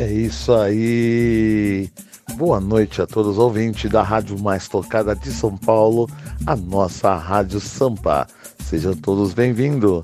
[0.00, 1.90] É isso aí.
[2.36, 6.08] Boa noite a todos os ouvintes da Rádio Mais Tocada de São Paulo,
[6.46, 8.26] a nossa Rádio Sampa.
[8.64, 10.02] Sejam todos bem-vindos.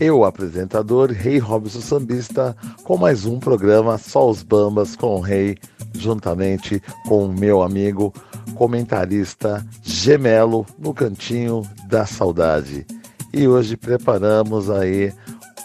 [0.00, 5.58] Eu, apresentador Rei Robson Sambista, com mais um programa Só os Bambas com o Rei,
[5.92, 8.14] juntamente com o meu amigo
[8.54, 12.86] comentarista Gemelo no Cantinho da Saudade.
[13.30, 15.12] E hoje preparamos aí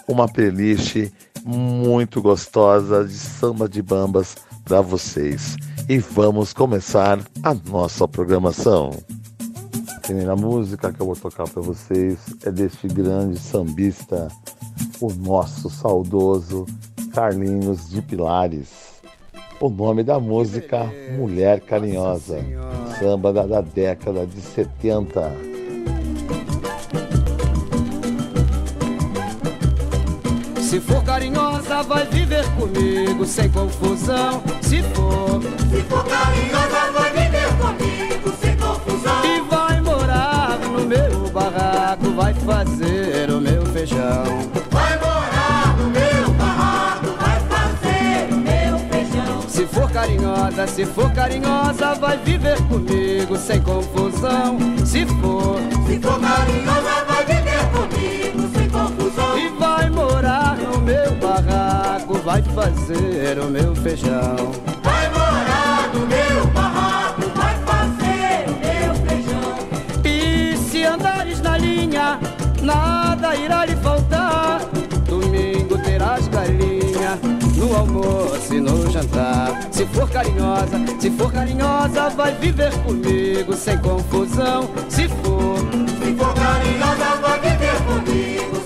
[0.06, 1.10] uma playlist
[1.44, 5.56] muito gostosa de samba de bambas para vocês.
[5.88, 8.90] E vamos começar a nossa programação.
[9.96, 14.28] A primeira música que eu vou tocar para vocês é deste grande sambista,
[15.00, 16.66] o nosso saudoso
[17.12, 19.00] Carlinhos de Pilares.
[19.60, 22.38] O nome da música Mulher Carinhosa,
[22.98, 25.49] samba da, da década de 70.
[30.70, 34.40] Se for carinhosa, vai viver comigo sem confusão.
[34.62, 39.24] Se for, se for carinhosa, vai viver comigo sem confusão.
[39.24, 44.22] E vai morar no meu barraco, vai fazer o meu feijão.
[44.70, 49.42] Vai morar no meu barraco, vai fazer o meu feijão.
[49.48, 54.56] Se for carinhosa, se for carinhosa, vai viver comigo sem confusão.
[54.86, 55.58] Se for,
[55.88, 57.49] se for carinhosa, vai viver
[62.60, 64.36] fazer o meu feijão.
[64.82, 69.56] Vai morar no meu barraco, vai fazer o meu feijão.
[70.04, 72.20] E se andares na linha,
[72.62, 74.60] nada irá lhe faltar.
[75.08, 77.18] Domingo terás galinha
[77.56, 79.68] no almoço e no jantar.
[79.70, 84.68] Se for carinhosa, se for carinhosa, vai viver comigo sem confusão.
[84.90, 85.56] Se for,
[85.98, 88.59] se for carinhosa, vai viver comigo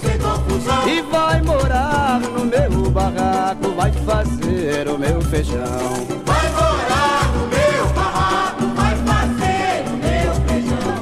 [5.44, 6.06] feijão.
[6.24, 10.96] Vai morar no meu barraco, vai fazer o meu feijão.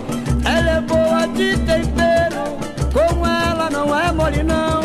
[0.45, 2.43] Ela é boa de tempero,
[2.93, 4.83] com ela não é mole não.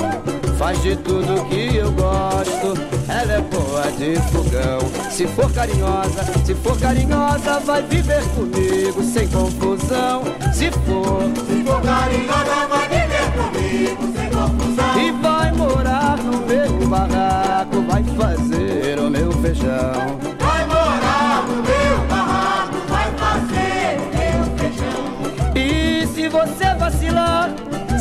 [0.57, 2.77] Faz de tudo que eu gosto,
[3.07, 4.79] ela é boa de fogão.
[5.11, 10.23] Se for carinhosa, se for carinhosa, vai viver comigo sem confusão.
[10.53, 14.99] Se for, se for carinhosa, vai viver comigo sem confusão.
[14.99, 17.26] E vai morar no meu barraco,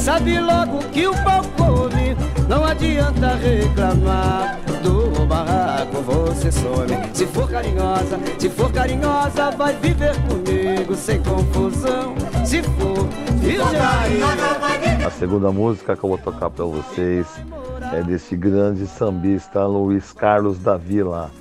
[0.07, 2.17] sabe logo que o pau come.
[2.49, 6.97] Não adianta reclamar do barraco, você some.
[7.13, 12.15] Se for carinhosa, se for carinhosa, vai viver comigo sem confusão.
[12.45, 13.09] Se for,
[13.41, 17.27] se for carinhosa, A segunda música que eu vou tocar para vocês
[17.93, 21.33] é desse grande sambista Luiz Carlos da Vila.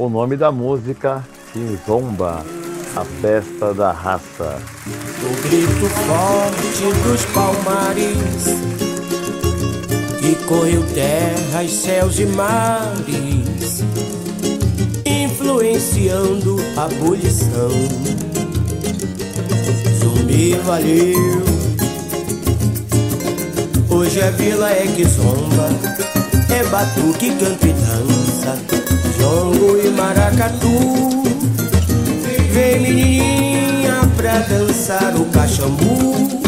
[0.00, 1.24] O nome da música
[1.86, 2.42] Zomba,
[2.96, 4.62] a festa da raça.
[4.86, 8.44] O grito forte dos palmares
[10.20, 13.82] que correu terras, céus e mares,
[15.04, 17.70] influenciando a abolição.
[19.98, 21.42] Zumbi valeu,
[23.90, 25.68] hoje a vila é que zomba,
[26.48, 28.56] é batuque, canto e dança,
[29.18, 31.23] jongo e maracatu.
[32.54, 36.40] Vem menininha pra dançar o cachambu.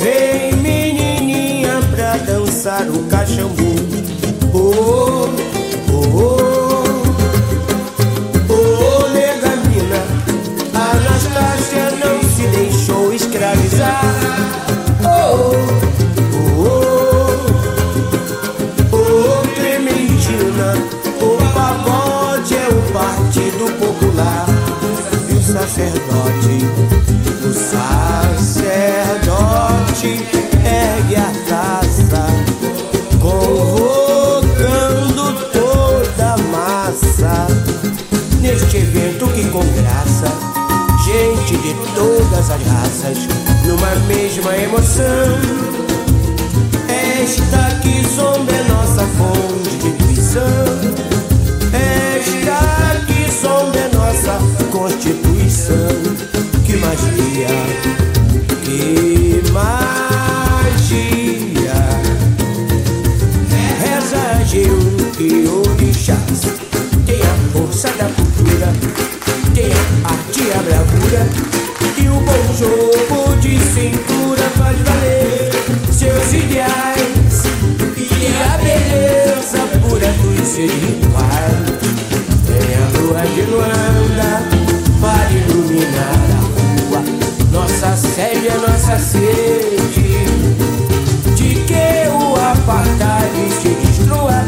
[0.00, 3.76] Vem menininha pra dançar o cachambu.
[4.52, 5.13] Oh, oh,
[25.74, 26.56] sacerdote,
[27.44, 28.62] o sacerdote
[30.64, 32.26] ergue a taça,
[33.20, 34.44] convocando
[35.52, 37.48] toda a massa.
[38.40, 40.32] Neste evento que com graça,
[41.04, 43.18] gente de todas as raças,
[43.66, 45.40] numa mesma emoção.
[47.20, 50.42] Esta que zomba é nossa constituição.
[50.44, 50.63] Esta
[55.74, 56.14] constituição.
[56.64, 57.48] Que magia,
[58.64, 59.74] que magia.
[63.80, 64.78] Reza Geu
[65.18, 66.42] e Orixás.
[67.06, 68.72] Tem a força da cultura,
[69.54, 71.26] tem a arte e a bravura.
[71.96, 75.50] E o bom jogo de cintura faz valer
[75.92, 77.44] seus ideais.
[77.96, 81.74] E a beleza pura dos seres iguais.
[84.14, 84.43] quinta
[85.74, 86.40] iluminar a
[86.88, 87.02] rua.
[87.50, 90.24] Nossa sede é nossa sede.
[91.34, 94.44] De que o apartheid se destrua.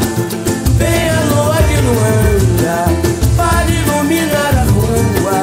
[0.77, 2.85] Vem a lua de Luanda
[3.35, 5.39] para iluminar a rua.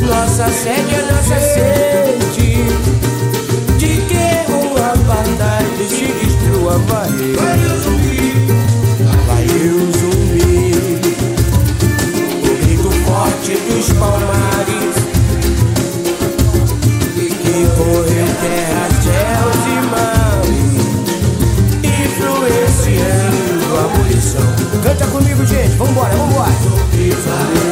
[0.00, 2.50] Nossa sede é nossa sede.
[3.78, 6.78] De que o apartheid se destrua.
[6.88, 8.28] Valeu, valeu zumbi.
[9.26, 10.74] Valeu zumbi.
[12.42, 14.79] O grito forte dos palmares.
[17.80, 20.42] Correu terra, céus e mar
[21.82, 24.48] e pro esse Influenciando a munição
[24.82, 27.69] Canta comigo, gente, vambora, vambora.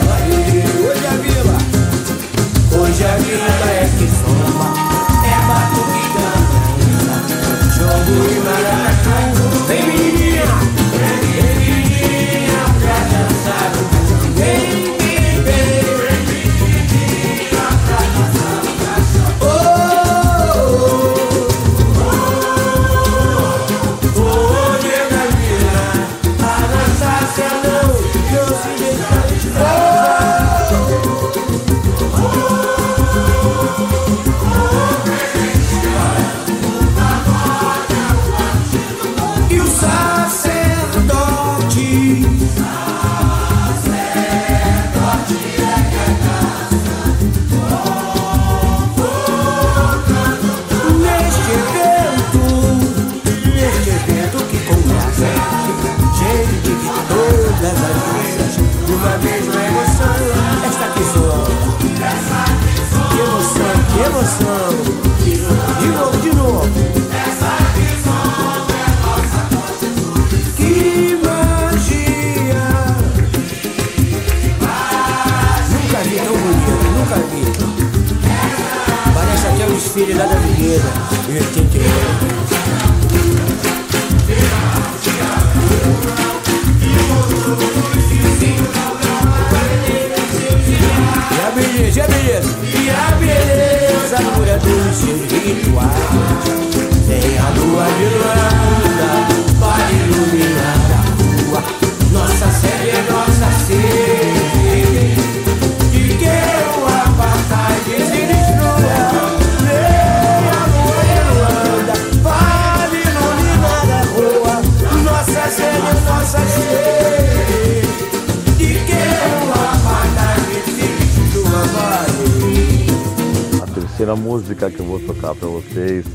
[124.08, 126.06] primeira música que eu vou tocar para vocês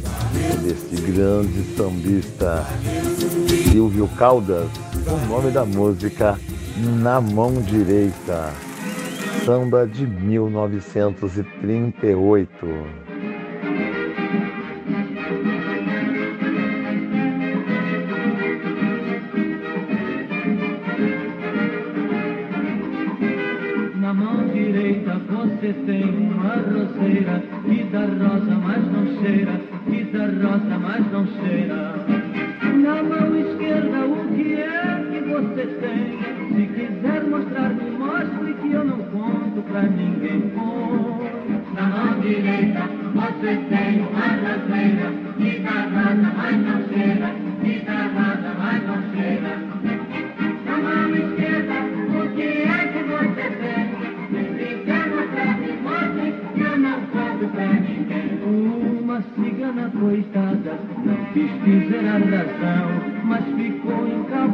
[0.51, 2.66] é desse grande sambista
[3.72, 4.68] Silvio Caldas,
[5.06, 6.40] com o nome da música
[6.75, 8.51] Na Mão Direita,
[9.45, 13.03] samba de 1938.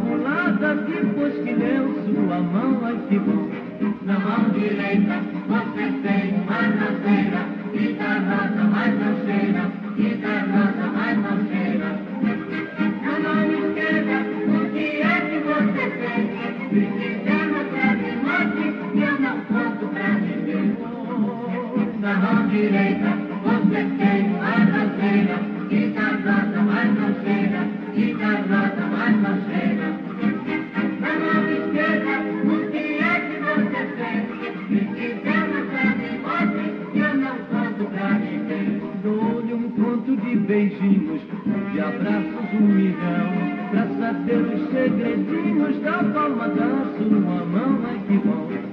[0.09, 3.47] Colada depois que deu sua mão, aí ficou.
[4.07, 11.47] Na mão direita você tem manazeira, e danada mais não cheira, e danada mais não
[11.47, 11.68] cheira.
[40.79, 41.21] beijinhos,
[41.73, 48.68] de abraços humilhão, pra saber os segredinhos da palma da sua mão, ai que bom.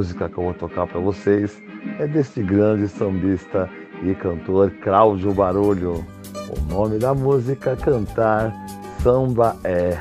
[0.00, 1.62] Música que eu vou tocar para vocês
[1.98, 3.68] é deste grande sambista
[4.02, 6.06] e cantor Cláudio Barulho.
[6.48, 8.50] O nome da música Cantar
[9.02, 9.98] Samba é.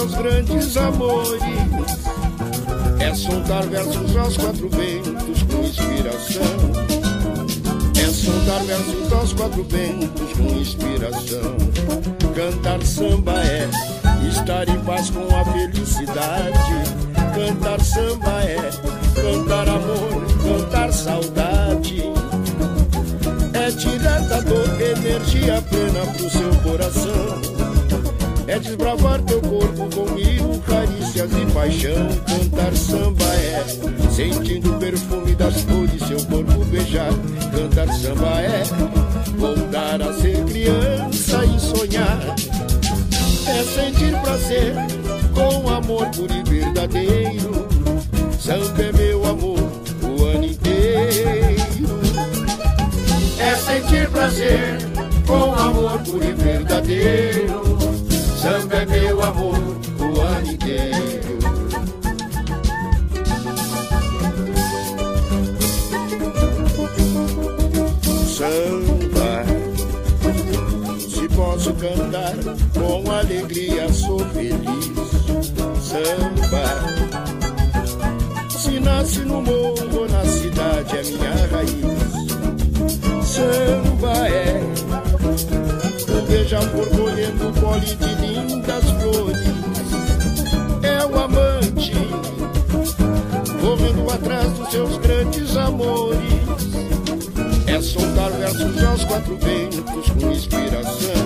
[0.00, 1.42] Seus grandes amores.
[3.00, 6.42] É soltar versos aos quatro ventos com inspiração.
[8.00, 11.56] É soltar versos aos quatro ventos com inspiração.
[12.34, 13.68] Cantar samba é
[14.26, 16.74] estar em paz com a felicidade.
[17.34, 18.70] Cantar samba é
[19.14, 22.04] cantar amor, cantar saudade.
[23.52, 27.59] É tirar da dor energia plena pro seu coração.
[28.50, 32.08] É desbravar teu corpo com mil carícias e paixão.
[32.26, 33.64] Cantar samba é
[34.10, 37.12] sentindo o perfume das flores, seu corpo beijar.
[37.52, 38.64] Cantar samba é
[39.38, 42.18] voltar a ser criança e sonhar.
[43.46, 44.74] É sentir prazer
[45.32, 47.68] com amor puro e verdadeiro.
[48.36, 49.60] Samba é meu amor
[50.02, 52.00] o ano inteiro.
[53.38, 54.76] É sentir prazer
[55.24, 57.89] com amor puro e verdadeiro.
[58.40, 59.58] Samba é meu amor
[59.98, 61.38] o ano inteiro.
[68.26, 69.44] Samba,
[70.98, 72.32] se posso cantar
[72.72, 75.10] com alegria, sou feliz.
[75.82, 76.64] Samba,
[78.58, 82.00] se nasce no morro, na cidade, é minha raiz.
[83.22, 84.60] Samba é
[86.50, 89.38] beija-flor colhendo pole de lindas flores.
[90.82, 91.92] É o amante
[93.60, 96.18] correndo atrás dos seus grandes amores.
[97.68, 101.20] É soltar versos aos quatro ventos com inspiração.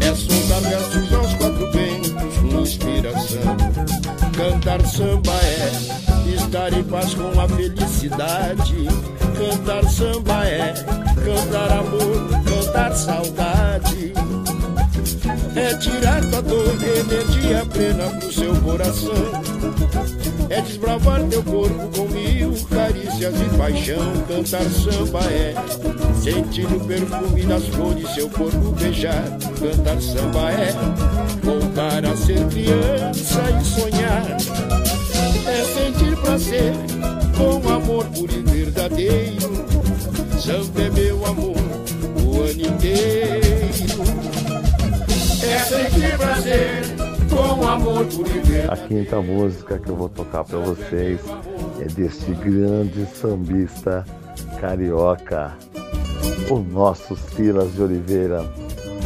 [0.00, 4.21] É soltar versos aos quatro ventos com inspiração.
[4.36, 8.74] Cantar samba é estar em paz com a felicidade.
[9.36, 10.72] Cantar samba é
[11.24, 14.12] cantar amor, cantar saudade.
[15.54, 19.12] É tirar da dor energia plena pro seu coração.
[20.48, 24.12] É desbravar teu corpo com mil carícias e paixão.
[24.28, 25.54] Cantar samba é
[26.20, 29.24] sentir o perfume das flores, seu corpo beijar.
[29.58, 30.72] Cantar samba é
[31.42, 34.36] voltar a ser criança e sonhar.
[35.46, 36.72] É sentir prazer
[37.36, 39.52] com amor puro e verdadeiro.
[40.38, 41.56] Samba é meu amor
[42.24, 44.41] o ano inteiro.
[45.52, 46.82] É sentir prazer
[47.28, 48.06] com amor.
[48.70, 51.20] A quinta música que eu vou tocar para vocês
[51.78, 54.02] é deste grande sambista
[54.58, 55.52] carioca,
[56.48, 58.42] o nosso Silas de Oliveira.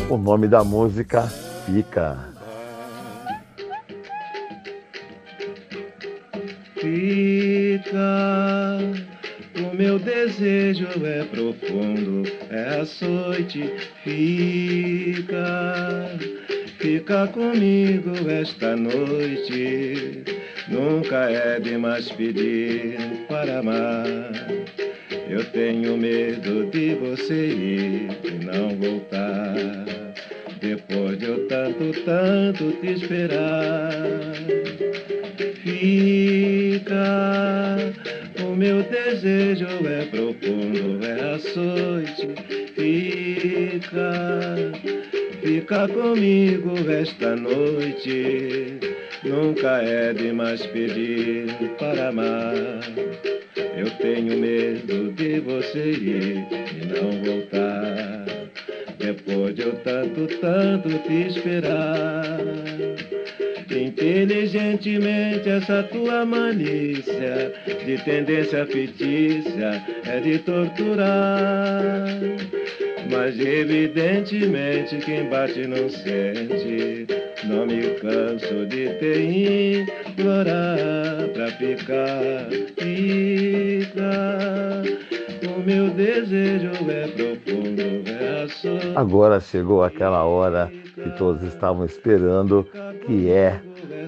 [0.09, 1.23] O nome da música
[1.67, 2.17] fica.
[6.75, 7.99] Fica,
[9.63, 13.73] o meu desejo é profundo, é açoite.
[14.05, 15.39] Fica,
[16.79, 20.25] fica comigo esta noite.
[20.69, 22.97] Nunca é demais pedir
[23.29, 24.07] para amar.
[25.29, 29.85] Eu tenho medo de você ir e não voltar.
[30.61, 33.93] Depois de eu tanto, tanto te esperar.
[35.63, 36.97] Fica,
[38.43, 42.29] o meu desejo é profundo, é açoite.
[42.75, 44.13] Fica,
[45.43, 48.79] fica comigo esta noite.
[49.25, 51.47] Nunca é demais pedir
[51.79, 52.55] para amar.
[53.77, 58.27] Eu tenho medo de você ir e não voltar.
[58.99, 62.39] Depois de eu tanto, tanto te esperar.
[63.77, 67.53] Inteligentemente essa tua malícia
[67.85, 72.09] de tendência fictícia é de torturar.
[73.11, 77.07] Mas evidentemente quem bate não sente.
[77.45, 82.49] Não me canso de te implorar pra ficar.
[82.79, 84.27] Fica.
[85.43, 85.47] É
[88.69, 88.97] é.
[88.97, 92.67] Agora chegou aquela hora que todos estavam esperando,
[93.07, 93.61] que é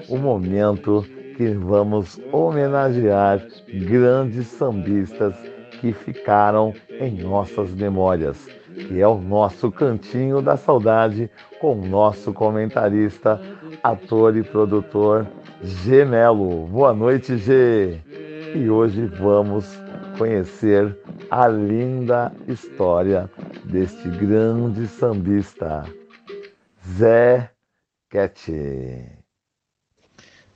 [0.07, 1.05] o momento
[1.37, 5.35] que vamos homenagear grandes sambistas
[5.79, 11.29] que ficaram em nossas memórias, que é o nosso Cantinho da Saudade
[11.61, 13.39] com o nosso comentarista,
[13.83, 15.27] ator e produtor
[15.61, 16.67] G Melo.
[16.67, 17.99] Boa noite, G.
[18.55, 19.79] E hoje vamos
[20.19, 20.99] conhecer
[21.31, 23.31] a linda história
[23.63, 25.85] deste grande sambista,
[26.85, 27.49] Zé
[28.09, 29.17] Quete.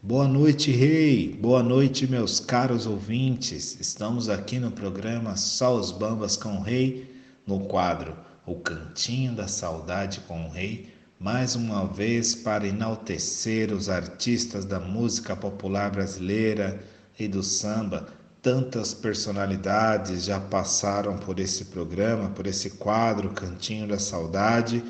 [0.02, 1.30] Boa noite, Rei.
[1.42, 3.80] Boa noite, meus caros ouvintes.
[3.80, 7.10] Estamos aqui no programa Só os Bambas com o Rei,
[7.48, 13.88] no quadro O Cantinho da Saudade com o Rei, mais uma vez para enaltecer os
[13.88, 16.84] artistas da música popular brasileira
[17.18, 18.23] e do samba.
[18.44, 24.84] Tantas personalidades já passaram por esse programa, por esse quadro Cantinho da Saudade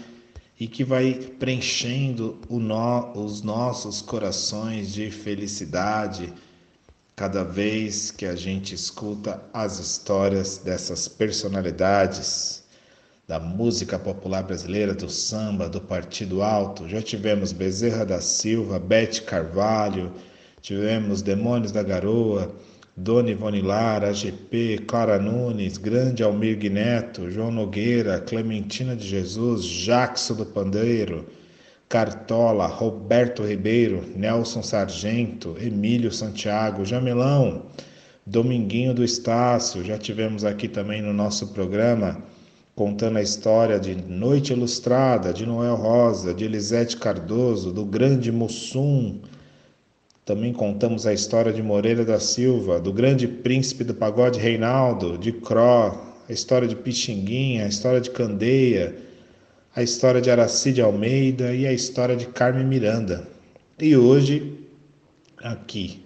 [0.60, 6.34] e que vai preenchendo no, os nossos corações de felicidade
[7.16, 12.64] cada vez que a gente escuta as histórias dessas personalidades
[13.28, 16.90] da música popular brasileira, do samba, do Partido Alto.
[16.90, 20.12] Já tivemos Bezerra da Silva, Bete Carvalho,
[20.60, 22.52] tivemos Demônios da Garoa,
[22.96, 30.36] Dona Ivone Lara, AGP, Clara Nunes, Grande Almir Neto, João Nogueira, Clementina de Jesus, Jackson
[30.36, 31.26] do Pandeiro,
[31.90, 37.66] Cartola, Roberto Ribeiro, Nelson Sargento, Emílio Santiago, Jamelão,
[38.28, 42.24] Dominguinho do Estácio, já tivemos aqui também no nosso programa
[42.76, 49.20] contando a história de Noite Ilustrada, de Noel Rosa, de Elisete Cardoso, do Grande Mussum,
[50.26, 55.34] também contamos a história de Moreira da Silva, do grande príncipe do pagode Reinaldo, de
[55.34, 58.96] Cro, a história de Pixinguinha, a história de Candeia,
[59.76, 63.28] a história de Aracide Almeida e a história de Carmen Miranda.
[63.78, 64.66] E hoje,
[65.44, 66.02] aqui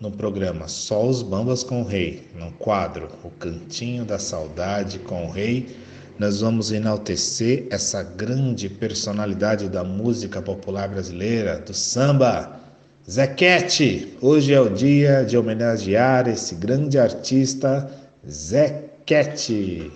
[0.00, 5.26] no programa Só os Bambas com o Rei, no quadro O Cantinho da Saudade com
[5.26, 5.76] o Rei,
[6.18, 12.63] nós vamos enaltecer essa grande personalidade da música popular brasileira, do samba
[13.08, 17.90] Zequete, hoje é o dia de homenagear esse grande artista
[18.26, 19.92] Zequete.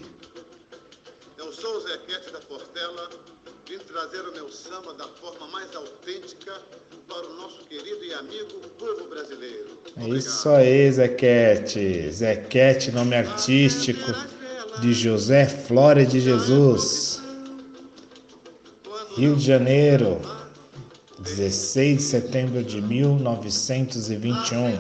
[1.39, 3.09] Eu sou o Zequete da Portela,
[3.67, 6.53] vim trazer o meu samba da forma mais autêntica
[7.09, 9.79] para o nosso querido e amigo povo brasileiro.
[9.97, 10.17] Obrigado.
[10.19, 12.13] Isso aí, Zequete.
[12.13, 14.13] Zequete, nome artístico
[14.83, 17.23] de José Flora de Jesus.
[19.17, 20.21] Rio de Janeiro,
[21.21, 24.79] 16 de setembro de 1921.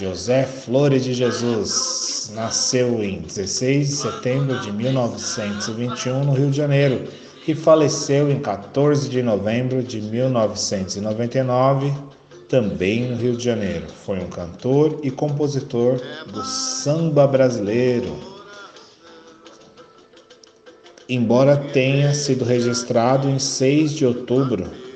[0.00, 7.08] José Flores de Jesus nasceu em 16 de setembro de 1921 no Rio de Janeiro
[7.46, 11.92] e faleceu em 14 de novembro de 1999
[12.48, 13.86] também no Rio de Janeiro.
[14.06, 18.16] Foi um cantor e compositor do samba brasileiro.
[21.06, 24.87] Embora tenha sido registrado em 6 de outubro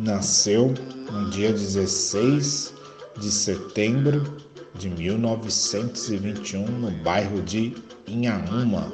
[0.00, 0.72] nasceu
[1.12, 2.72] no dia 16
[3.18, 4.34] de setembro
[4.74, 7.74] de 1921 no bairro de
[8.06, 8.90] Inhaúma.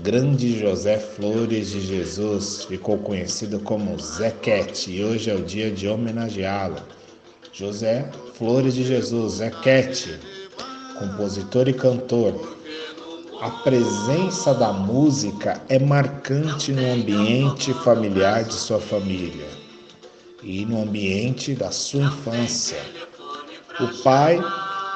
[0.00, 5.88] Grande José Flores de Jesus ficou conhecido como Zequete e hoje é o dia de
[5.88, 6.76] homenageá-lo.
[7.52, 10.20] José Flores de Jesus, Zequete,
[10.96, 12.56] compositor e cantor.
[13.40, 19.57] A presença da música é marcante no ambiente familiar de sua família
[20.42, 22.78] e no ambiente da sua infância.
[23.80, 24.40] O pai,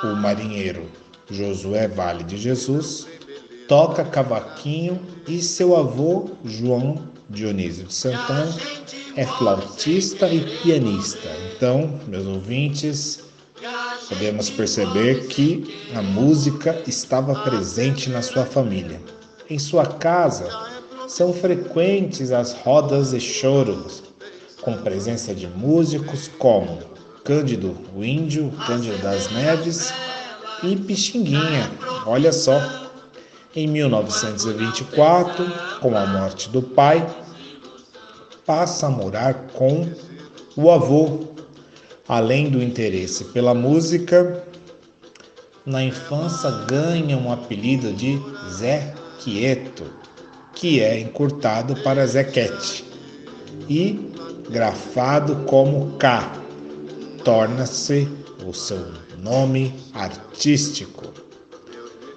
[0.04, 0.90] o marinheiro
[1.30, 3.06] Josué Vale de Jesus,
[3.68, 8.54] toca cavaquinho e seu avô João Dionísio de Santana
[9.16, 11.28] é flautista e pianista.
[11.54, 13.24] Então, meus ouvintes,
[14.08, 19.00] podemos perceber que a música estava presente na sua família.
[19.48, 20.48] Em sua casa,
[21.08, 24.11] são frequentes as rodas e choros
[24.62, 26.78] com presença de músicos como
[27.24, 29.92] Cândido o Índio, Cândido das Neves
[30.62, 31.70] e Pixinguinha.
[32.06, 32.60] Olha só.
[33.54, 35.44] Em 1924,
[35.80, 37.06] com a morte do pai,
[38.46, 39.86] passa a morar com
[40.56, 41.28] o avô.
[42.08, 44.42] Além do interesse pela música,
[45.64, 48.18] na infância ganha um apelido de
[48.50, 49.84] Zé Quieto,
[50.54, 52.84] que é encurtado para Zequete.
[53.68, 54.11] E
[54.52, 56.30] grafado como K,
[57.24, 58.06] torna-se
[58.46, 58.84] o seu
[59.18, 61.06] nome artístico.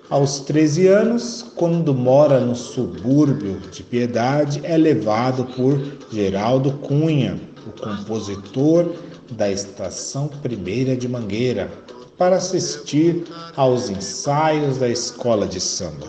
[0.09, 5.79] Aos 13 anos, quando mora no subúrbio de Piedade, é levado por
[6.11, 8.93] Geraldo Cunha, o compositor
[9.31, 11.71] da Estação Primeira de Mangueira
[12.17, 13.23] para assistir
[13.55, 16.07] aos ensaios da escola de samba.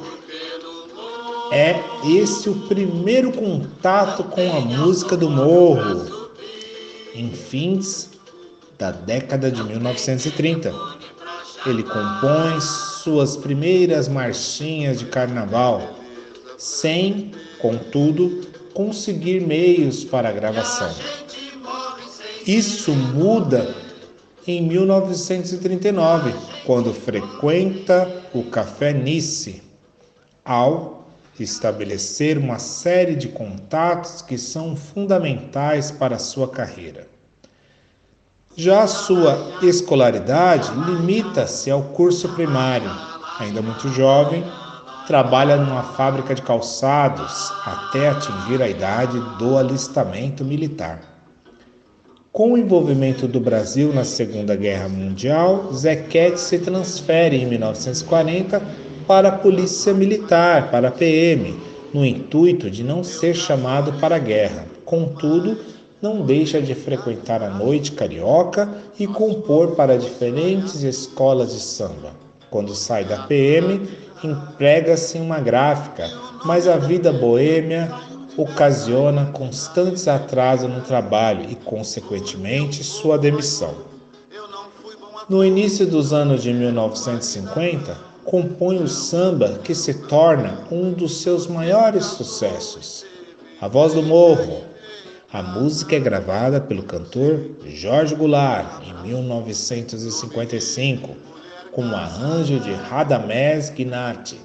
[1.52, 6.15] É esse o primeiro contato com a música do morro,
[7.16, 8.10] em fins
[8.78, 10.72] da década de 1930.
[11.64, 15.96] Ele compõe suas primeiras marchinhas de carnaval,
[16.58, 20.94] sem, contudo, conseguir meios para a gravação.
[22.46, 23.74] Isso muda
[24.46, 26.32] em 1939,
[26.64, 29.62] quando frequenta o Café Nice,
[30.44, 31.05] ao
[31.42, 37.06] estabelecer uma série de contatos que são fundamentais para a sua carreira.
[38.56, 42.90] Já a sua escolaridade limita-se ao curso primário.
[43.38, 44.42] Ainda muito jovem,
[45.06, 51.00] trabalha numa fábrica de calçados até atingir a idade do alistamento militar.
[52.32, 59.28] Com o envolvimento do Brasil na Segunda Guerra Mundial, Zequete se transfere em 1940 para
[59.28, 61.54] a Polícia Militar, para a PM,
[61.94, 64.66] no intuito de não ser chamado para a guerra.
[64.84, 65.58] Contudo,
[66.02, 72.10] não deixa de frequentar a noite carioca e compor para diferentes escolas de samba.
[72.50, 73.88] Quando sai da PM,
[74.22, 76.10] emprega-se em uma gráfica,
[76.44, 77.90] mas a vida boêmia
[78.36, 83.74] ocasiona constantes atrasos no trabalho e, consequentemente, sua demissão.
[85.28, 91.46] No início dos anos de 1950, compõe o samba que se torna um dos seus
[91.46, 93.06] maiores sucessos.
[93.60, 94.64] A Voz do Morro,
[95.32, 101.16] a música é gravada pelo cantor Jorge Goulart em 1955,
[101.72, 104.38] com um arranjo de Radamés Gnatti.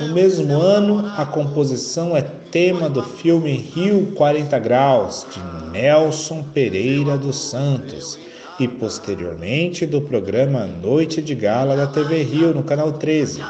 [0.00, 7.16] No mesmo ano, a composição é tema do filme Rio 40 Graus, de Nelson Pereira
[7.16, 8.18] dos Santos,
[8.58, 13.42] e posteriormente do programa Noite de Gala da TV Rio, no canal 13.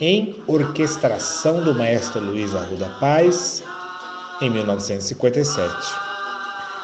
[0.00, 3.62] Em orquestração do maestro Luiz Arruda Paz,
[4.40, 5.74] em 1957.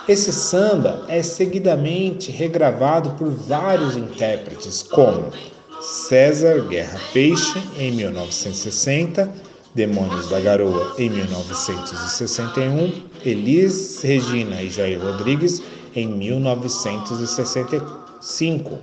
[0.08, 5.32] Esse samba é seguidamente regravado por vários intérpretes, como
[5.80, 9.32] César Guerra Peixe, em 1960,
[9.74, 15.60] Demônios da Garoa, em 1961, Elis Regina e Jair Rodrigues,
[15.96, 18.78] em 1965,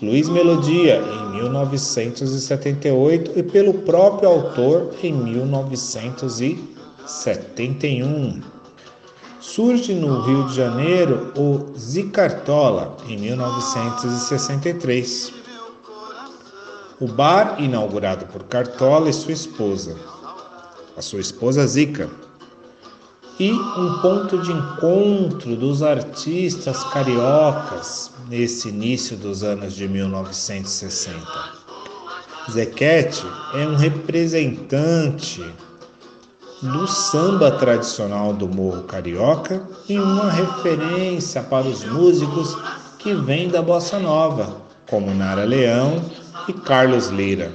[0.00, 6.74] Luiz Melodia, em 1978 e pelo próprio autor, em 1970.
[7.06, 8.42] 71.
[9.40, 15.32] Surge no Rio de Janeiro o Zicartola, em 1963.
[17.00, 19.96] O bar inaugurado por Cartola e sua esposa,
[20.96, 22.08] a sua esposa Zica,
[23.38, 31.18] e um ponto de encontro dos artistas cariocas nesse início dos anos de 1960.
[32.50, 35.44] Zequete é um representante
[36.62, 42.56] do samba tradicional do Morro Carioca e uma referência para os músicos
[42.98, 44.56] que vêm da bossa nova,
[44.88, 46.02] como Nara Leão
[46.48, 47.52] e Carlos Lira.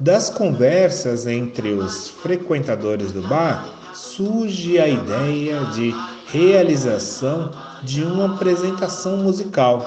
[0.00, 3.73] Das conversas entre os frequentadores do bar
[4.12, 5.94] surge a ideia de
[6.26, 7.50] realização
[7.82, 9.84] de uma apresentação musical.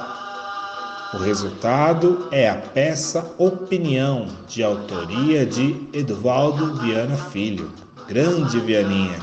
[1.14, 7.72] O resultado é a peça Opinião, de autoria de Eduvaldo Viana Filho
[8.08, 9.20] grande Vianinha,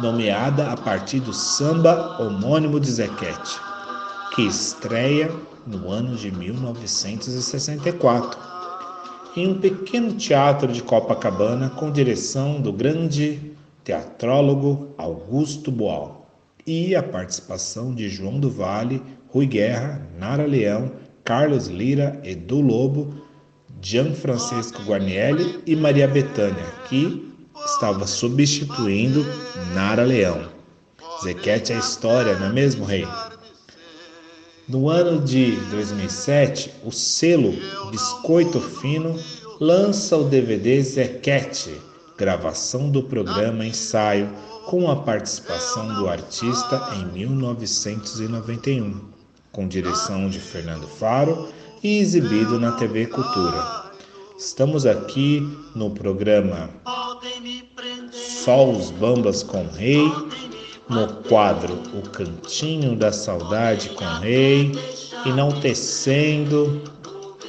[0.00, 3.60] nomeada a partir do samba homônimo de Zequete,
[4.34, 5.30] que estreia
[5.66, 8.40] no ano de 1964,
[9.36, 13.49] em um pequeno teatro de Copacabana com direção do grande
[13.90, 16.24] teatrólogo Augusto Boal
[16.64, 20.92] e a participação de João do Vale, Rui Guerra, Nara Leão,
[21.24, 23.12] Carlos Lira, Edu Lobo,
[23.82, 29.26] Gian Francisco Guarnielli e Maria Bethânia, que estava substituindo
[29.74, 30.48] Nara Leão.
[31.24, 33.08] Zequete é história, não é mesmo, rei?
[34.68, 37.52] No ano de 2007, o selo
[37.90, 39.18] Biscoito Fino
[39.60, 41.89] lança o DVD Zequete,
[42.20, 44.28] gravação do programa Ensaio,
[44.66, 49.00] com a participação do artista em 1991,
[49.50, 51.48] com direção de Fernando Faro
[51.82, 53.90] e exibido na TV Cultura.
[54.38, 55.40] Estamos aqui
[55.74, 56.68] no programa
[58.12, 60.04] Só os Bambas com Rei,
[60.90, 64.72] no quadro O Cantinho da Saudade com Rei,
[65.24, 66.82] enaltecendo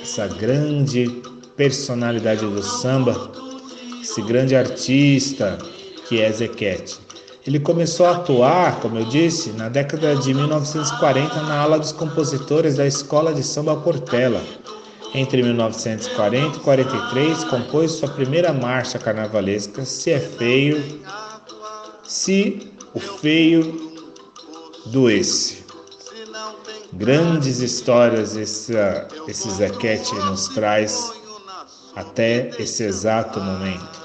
[0.01, 1.21] essa grande
[1.57, 3.50] personalidade do samba,
[4.12, 5.58] esse grande artista
[6.10, 7.00] que é Zequete.
[7.47, 12.76] Ele começou a atuar, como eu disse, na década de 1940 na ala dos compositores
[12.76, 14.41] da Escola de Samba Portela.
[15.15, 20.84] Entre 1940 e 43, compôs sua primeira marcha carnavalesca, Se é Feio,
[22.04, 23.93] Se o Feio
[24.88, 25.63] Doesse.
[26.93, 28.74] Grandes histórias esse,
[29.30, 31.13] esse Zequete nos traz
[31.95, 34.00] até esse exato momento.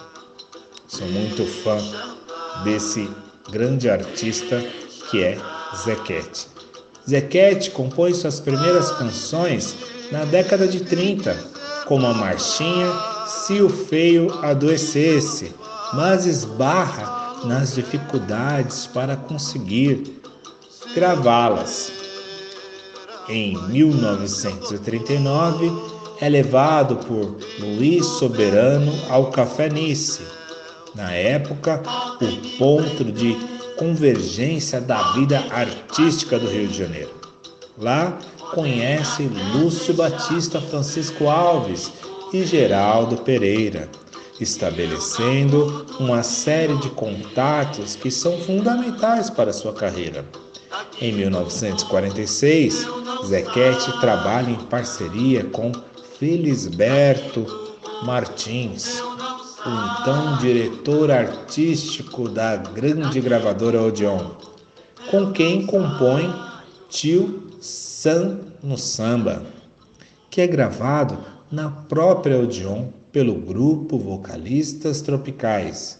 [0.89, 1.77] Sou muito fã
[2.63, 3.11] desse
[3.51, 4.63] grande artista
[5.11, 5.37] que é
[5.77, 6.47] Zequete.
[7.09, 9.75] Zequete compõe suas primeiras canções
[10.13, 11.37] na década de 30,
[11.87, 12.87] como a marchinha
[13.27, 15.53] Se o Feio Adoecesse,
[15.93, 20.23] mas esbarra nas dificuldades para conseguir
[20.95, 21.91] gravá-las.
[23.29, 25.69] Em 1939,
[26.21, 30.23] é levado por Luiz Soberano ao Café Nice,
[30.97, 31.83] na época,
[32.21, 33.37] o ponto de
[33.77, 37.15] convergência da vida artística do Rio de Janeiro.
[37.79, 38.19] Lá
[38.55, 41.93] conhece Lúcio Batista Francisco Alves
[42.33, 43.89] e Geraldo Pereira,
[44.41, 50.25] estabelecendo uma série de contatos que são fundamentais para sua carreira.
[51.01, 52.87] Em 1946,
[53.27, 55.73] Zequete trabalha em parceria com
[56.19, 57.47] Felisberto
[58.05, 59.03] Martins,
[59.67, 64.31] o então diretor artístico da grande gravadora Odeon,
[65.11, 66.33] com quem compõe
[66.89, 69.43] Tio San no Samba,
[70.31, 71.19] que é gravado
[71.51, 75.99] na própria Odeon pelo grupo Vocalistas Tropicais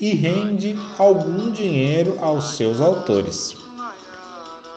[0.00, 3.56] e rende algum dinheiro aos seus autores.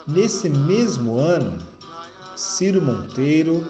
[0.08, 1.60] Nesse mesmo ano,
[2.36, 3.68] Ciro Monteiro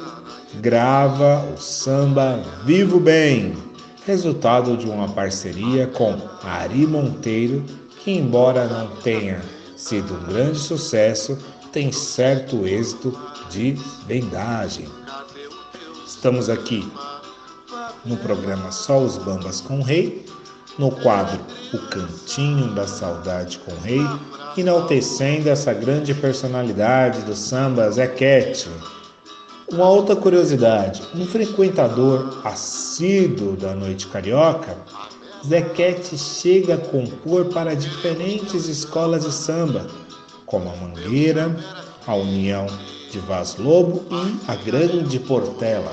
[0.62, 3.65] grava o samba Vivo Bem,
[4.06, 7.66] resultado de uma parceria com Ari Monteiro,
[8.04, 9.42] que, embora não tenha
[9.76, 11.38] sido um grande sucesso,
[11.72, 13.18] tem certo êxito
[13.50, 13.72] de
[14.06, 14.88] vendagem.
[16.06, 16.88] Estamos aqui
[18.06, 20.24] no programa Só os Bambas com o Rei,
[20.78, 21.40] no quadro
[21.74, 24.02] O Cantinho da Saudade com o Rei,
[24.56, 28.70] enaltecendo essa grande personalidade do samba Zequete
[29.72, 34.78] uma outra curiosidade: um frequentador assíduo da noite carioca,
[35.46, 39.88] Zequete chega a compor para diferentes escolas de samba,
[40.46, 41.56] como a Mangueira,
[42.08, 42.66] a União
[43.12, 45.92] de Vaz Lobo e a Grande Portela.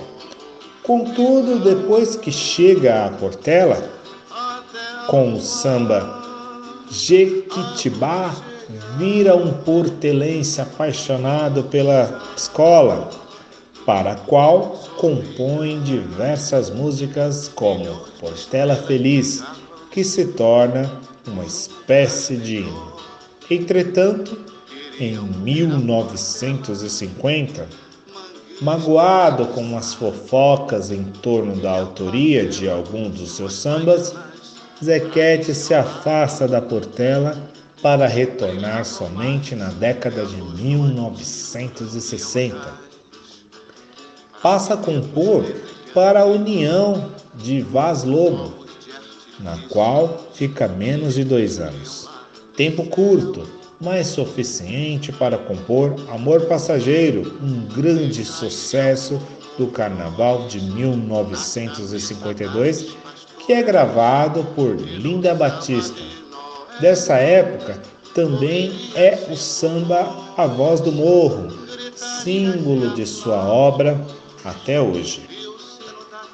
[0.82, 3.90] Contudo, depois que chega a Portela,
[5.06, 6.22] com o samba
[6.90, 8.35] Jequitibá,
[8.96, 13.21] vira um portelense apaixonado pela escola
[13.85, 19.42] para a qual compõe diversas músicas como Portela Feliz,
[19.90, 20.88] que se torna
[21.27, 22.92] uma espécie de hino.
[23.51, 24.38] Entretanto,
[25.01, 27.66] em 1950,
[28.61, 34.14] magoado com as fofocas em torno da autoria de algum dos seus sambas,
[34.83, 37.37] Zequete se afasta da Portela
[37.83, 42.91] para retornar somente na década de 1960
[44.42, 45.44] passa a compor
[45.94, 48.66] para a União de Vaz Lobo,
[49.38, 52.09] na qual fica menos de dois anos.
[52.57, 53.46] Tempo curto,
[53.81, 59.22] mas suficiente para compor Amor Passageiro, um grande sucesso
[59.57, 62.96] do Carnaval de 1952,
[63.46, 66.02] que é gravado por Linda Batista.
[66.81, 67.81] Dessa época
[68.14, 71.48] também é o samba A Voz do Morro,
[71.94, 73.98] símbolo de sua obra
[74.44, 75.28] até hoje.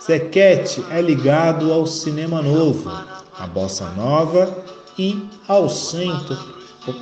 [0.05, 2.91] Zequete é ligado ao cinema novo,
[3.39, 4.65] à bossa nova
[4.99, 6.39] e ao Centro,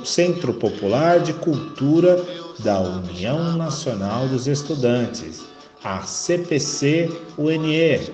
[0.03, 2.21] Centro Popular de Cultura
[2.59, 5.45] da União Nacional dos Estudantes,
[5.83, 8.11] a CPC-UNE.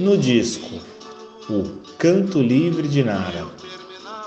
[0.00, 0.80] no disco
[1.48, 1.62] O
[1.96, 3.46] Canto Livre de Nara.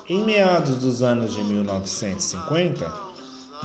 [0.08, 2.90] Em meados dos anos de 1950,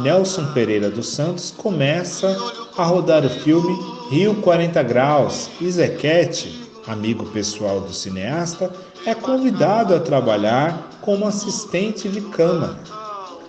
[0.01, 2.37] Nelson Pereira dos Santos começa
[2.77, 3.79] a rodar o filme
[4.11, 8.69] Rio 40 Graus e Zequete, amigo pessoal do cineasta,
[9.07, 12.77] é convidado a trabalhar como assistente de câmera.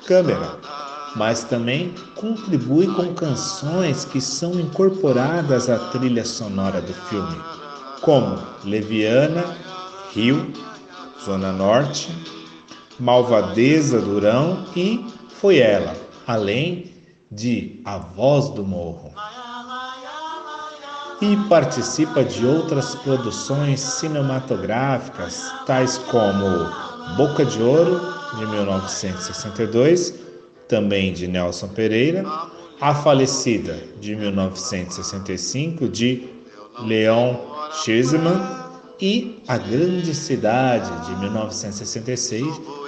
[0.06, 0.79] câmera
[1.16, 7.36] mas também contribui com canções que são incorporadas à trilha sonora do filme,
[8.02, 9.44] como Leviana,
[10.14, 10.52] Rio,
[11.24, 12.10] Zona Norte,
[13.00, 15.06] Malvadeza Durão e
[15.40, 15.96] Foi Ela,
[16.28, 16.92] além
[17.32, 19.14] de A Voz do Morro.
[21.22, 26.70] E participa de outras produções cinematográficas, tais como
[27.18, 28.00] Boca de Ouro,
[28.38, 30.29] de 1962,
[30.70, 32.24] também de Nelson Pereira,
[32.80, 36.30] A Falecida, de 1965, de
[36.86, 37.36] Leon
[37.84, 38.40] Scherzman,
[39.02, 42.46] e A Grande Cidade, de 1966,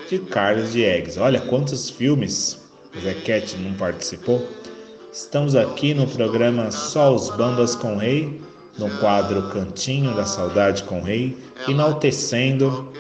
[0.10, 1.17] de Carlos Diegues.
[1.17, 2.60] Olha quantos filmes
[3.00, 4.46] Zequete não participou.
[5.12, 8.41] Estamos aqui no programa Só os Bambas com Rei,
[8.78, 12.91] no quadro Cantinho da Saudade com Rei, enaltecendo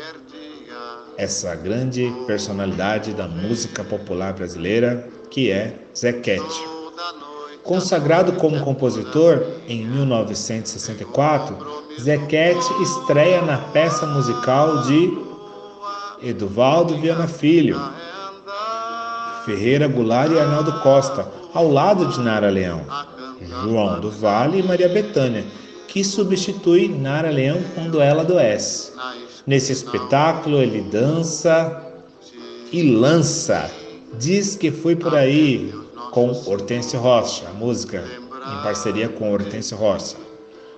[1.21, 6.65] essa grande personalidade da música popular brasileira, que é Zequete.
[7.61, 15.15] Consagrado como compositor em 1964, Zequete estreia na peça musical de
[16.23, 17.79] Eduvaldo Viana Filho,
[19.45, 22.81] Ferreira Goulart e Arnaldo Costa, ao lado de Nara Leão,
[23.61, 25.45] João do Vale e Maria Bethânia,
[25.91, 28.93] que substitui Nara Leão quando ela adoece.
[29.45, 31.85] Nesse espetáculo ele dança
[32.71, 33.69] e lança
[34.19, 35.73] Diz que foi por aí
[36.11, 40.17] com Hortêncio Rocha, a música em parceria com Hortêncio Rocha.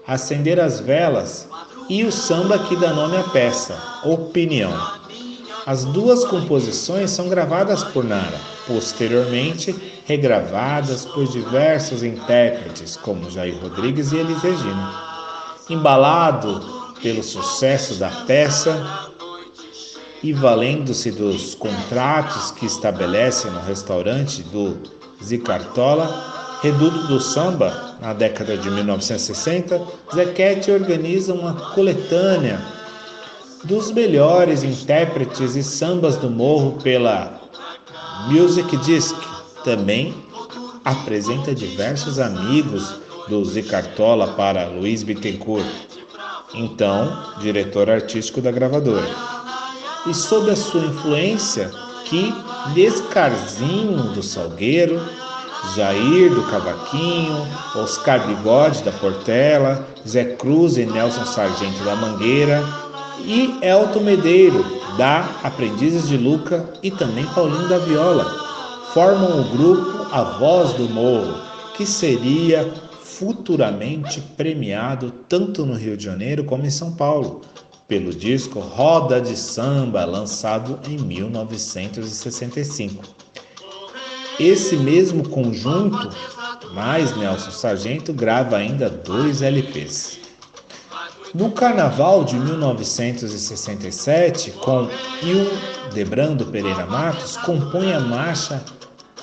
[0.06, 1.48] Acender as velas
[1.90, 4.72] e o samba que dá nome à peça, Opinião.
[5.66, 14.12] As duas composições são gravadas por Nara, posteriormente regravadas por diversos intérpretes, como Jair Rodrigues
[14.12, 14.94] e Elis Regina.
[15.70, 16.62] Embalado
[17.02, 19.10] pelo sucesso da peça
[20.22, 24.78] e valendo-se dos contratos que estabelece no restaurante do
[25.24, 29.82] Zicartola, reduto do samba, na década de 1960,
[30.14, 32.62] Zequete organiza uma coletânea
[33.66, 37.42] dos melhores intérpretes e sambas do morro pela
[38.30, 39.16] Music Disc.
[39.64, 40.14] Também
[40.84, 42.96] apresenta diversos amigos
[43.30, 45.66] do Zicartola para Luiz Bittencourt,
[46.54, 49.08] então diretor artístico da gravadora.
[50.06, 51.72] E sob a sua influência,
[52.04, 52.34] que
[52.74, 55.02] Descarzinho do Salgueiro,
[55.76, 62.62] Jair do Cavaquinho, Oscar Bigode da Portela, Zé Cruz e Nelson Sargento da Mangueira
[63.22, 64.66] e Elton Medeiro
[64.98, 68.53] da Aprendizes de Luca e também Paulinho da Viola
[68.94, 71.42] formam o grupo A Voz do Morro,
[71.76, 77.42] que seria futuramente premiado tanto no Rio de Janeiro como em São Paulo,
[77.88, 83.04] pelo disco Roda de Samba, lançado em 1965.
[84.40, 86.12] Esse mesmo conjunto,
[86.74, 90.20] mais Nelson Sargento, grava ainda dois LPs.
[91.34, 94.88] No Carnaval de 1967, com
[95.24, 98.64] Hildebrando Pereira Matos, compõe a marcha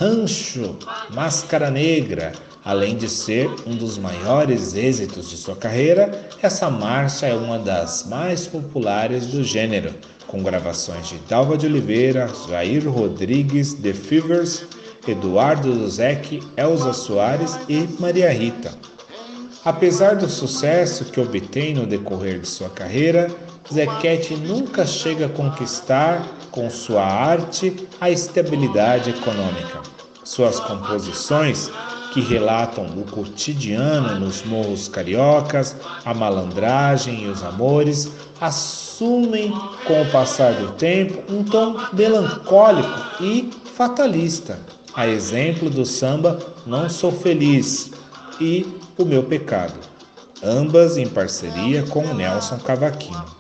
[0.00, 0.78] Rancho
[1.10, 2.32] Máscara Negra.
[2.64, 8.06] Além de ser um dos maiores êxitos de sua carreira, essa marcha é uma das
[8.08, 9.94] mais populares do gênero,
[10.26, 14.64] com gravações de Dalva de Oliveira, Jair Rodrigues, The Fevers,
[15.06, 18.72] Eduardo Duzek, Elza Soares e Maria Rita.
[19.66, 23.30] Apesar do sucesso que obtém no decorrer de sua carreira,
[23.70, 29.80] Zequete nunca chega a conquistar com sua arte a estabilidade econômica.
[30.24, 31.70] Suas composições,
[32.12, 39.50] que relatam o cotidiano nos morros cariocas, a malandragem e os amores, assumem,
[39.86, 44.58] com o passar do tempo, um tom melancólico e fatalista,
[44.94, 47.92] a exemplo do samba Não Sou Feliz
[48.40, 48.66] e
[48.98, 49.78] O Meu Pecado,
[50.42, 53.39] ambas em parceria com Nelson Cavaquinho.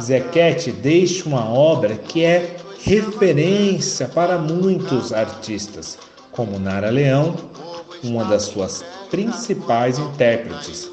[0.00, 5.98] Zequete deixa uma obra que é referência para muitos artistas,
[6.32, 7.34] como Nara Leão,
[8.04, 10.90] uma das suas principais intérpretes.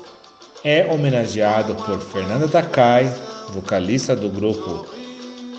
[0.64, 3.14] É homenageado por Fernanda Takai,
[3.50, 4.88] vocalista do grupo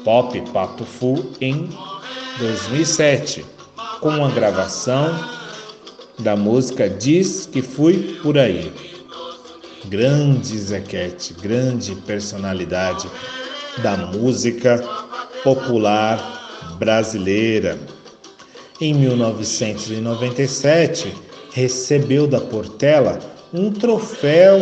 [0.03, 1.69] Pop Pato Fu, em
[2.39, 3.45] 2007,
[4.01, 5.15] com a gravação
[6.19, 8.94] da música Diz que Fui Por Aí.
[9.89, 13.09] Grande Zequete, grande personalidade
[13.83, 14.81] da música
[15.43, 17.77] popular brasileira.
[18.81, 21.13] Em 1997,
[21.53, 23.19] recebeu da Portela
[23.53, 24.61] um troféu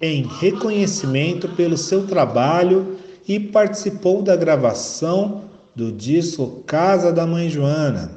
[0.00, 5.42] em reconhecimento pelo seu trabalho e participou da gravação
[5.74, 8.12] do disco Casa da Mãe Joana.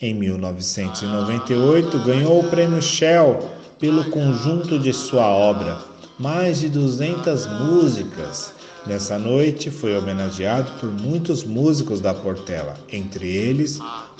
[0.00, 3.51] Em 1998, ganhou o prêmio Shell
[3.82, 5.76] pelo conjunto de sua obra,
[6.16, 8.54] mais de 200 músicas
[8.86, 13.78] Nessa noite foi homenageado por muitos músicos da Portela, entre eles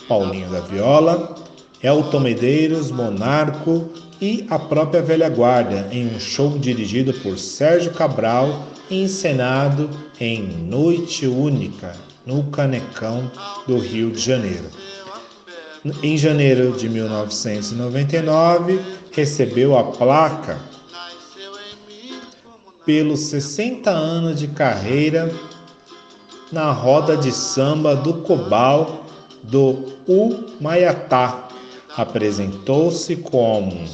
[0.08, 1.34] Paulinho da Viola,
[1.82, 3.90] Elton Medeiros, Monarco
[4.20, 9.90] e a própria velha guarda em um show dirigido por Sérgio Cabral encenado
[10.20, 13.28] em Noite Única no Canecão
[13.66, 14.66] do Rio de Janeiro.
[16.00, 20.58] Em janeiro de 1999, recebeu a placa
[22.84, 25.32] pelos 60 anos de carreira
[26.50, 29.06] na roda de samba do Cobal
[29.42, 31.48] do Umaiatá.
[31.96, 33.84] Apresentou-se como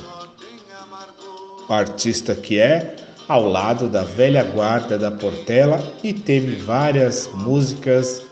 [1.68, 2.96] artista que é,
[3.28, 8.22] ao lado da velha guarda da Portela e teve várias músicas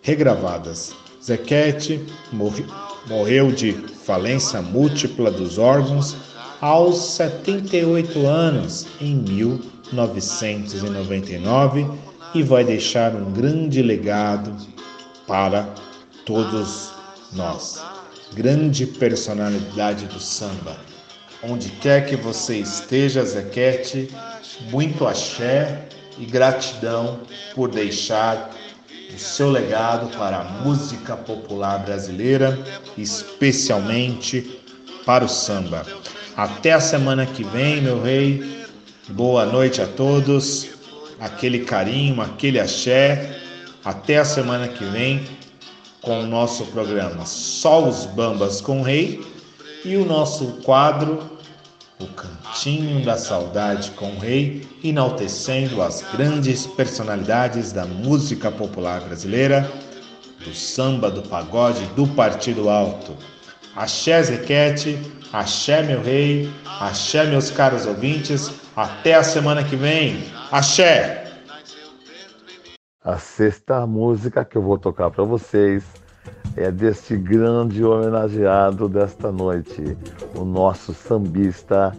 [0.00, 0.94] regravadas.
[1.22, 2.00] Zequete
[3.08, 6.16] morreu de falência múltipla dos órgãos
[6.60, 11.86] aos 78 anos em 1999
[12.34, 14.54] e vai deixar um grande legado
[15.26, 15.74] para
[16.24, 16.90] todos
[17.32, 17.82] nós.
[18.34, 20.76] Grande personalidade do samba.
[21.42, 24.08] Onde quer que você esteja, Zequete,
[24.70, 25.86] muito axé
[26.18, 27.20] e gratidão
[27.54, 28.50] por deixar
[29.14, 32.58] o seu legado para a música popular brasileira,
[32.98, 34.60] especialmente
[35.04, 35.86] para o samba.
[36.36, 38.66] Até a semana que vem, meu rei.
[39.08, 40.68] Boa noite a todos.
[41.18, 43.40] Aquele carinho, aquele axé.
[43.82, 45.24] Até a semana que vem
[46.02, 49.26] com o nosso programa Só os Bambas com o Rei
[49.82, 51.22] e o nosso quadro
[51.98, 59.72] O Cantinho da Saudade com o Rei, enaltecendo as grandes personalidades da música popular brasileira,
[60.44, 63.16] do samba, do pagode, do partido alto.
[63.74, 64.98] Axé Zequete,
[65.32, 66.50] axé meu rei,
[66.80, 70.24] axé meus caros ouvintes, até a semana que vem.
[70.50, 71.24] Axé!
[73.04, 75.84] A sexta música que eu vou tocar para vocês
[76.56, 79.96] é deste grande homenageado desta noite,
[80.34, 81.92] o nosso sambista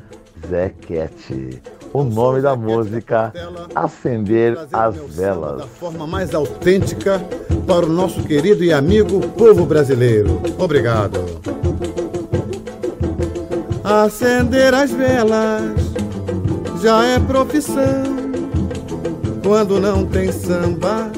[0.49, 1.61] Zé Cat.
[1.93, 3.33] O nome da música
[3.73, 5.61] Acender as Velas.
[5.61, 7.19] Da forma mais autêntica
[7.65, 10.41] para o nosso querido e amigo povo brasileiro.
[10.59, 11.19] Obrigado.
[13.89, 15.79] Acender as velas
[16.83, 18.03] já é profissão.
[19.41, 21.09] Quando não tem samba,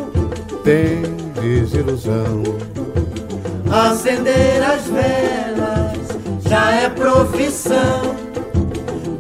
[0.64, 1.02] tem
[1.42, 2.44] desilusão.
[3.72, 5.98] Acender as velas
[6.48, 8.16] já é profissão.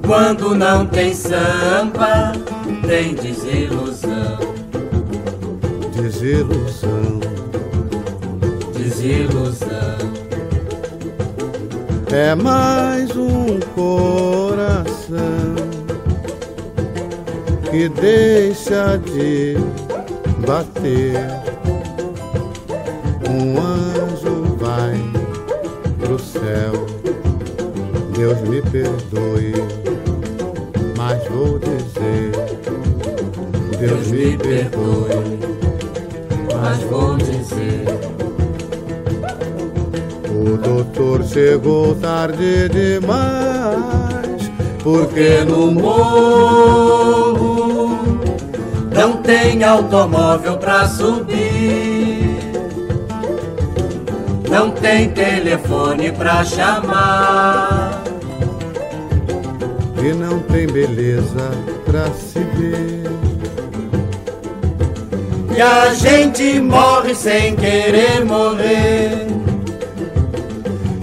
[0.05, 2.33] Quando não tem samba,
[2.87, 4.37] tem desilusão.
[5.95, 7.19] Desilusão.
[8.77, 9.98] Desilusão.
[12.11, 15.55] É mais um coração
[17.69, 19.55] que deixa de
[20.45, 21.13] bater.
[23.29, 24.99] Um anjo vai
[25.99, 26.87] pro céu.
[28.17, 29.53] Deus me perdoe,
[30.97, 32.31] mas vou dizer.
[33.79, 35.39] Deus me perdoe,
[36.59, 37.28] mas vou dizer.
[41.31, 44.51] Chegou tarde demais,
[44.83, 47.19] porque no morro
[48.91, 52.37] não tem automóvel pra subir,
[54.49, 58.03] não tem telefone pra chamar,
[60.03, 61.51] e não tem beleza
[61.85, 63.09] pra se ver.
[65.55, 69.28] e a gente morre sem querer morrer.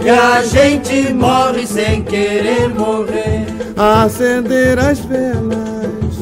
[0.07, 3.45] E a gente morre sem querer morrer.
[3.77, 6.15] Acender as velas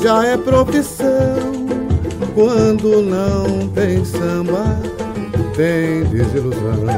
[0.00, 1.66] já é profissão.
[2.32, 4.64] Quando não tem samba,
[5.56, 6.92] tem desilusão.